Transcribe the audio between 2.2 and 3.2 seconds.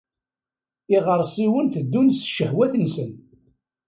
ccehwat-nsen.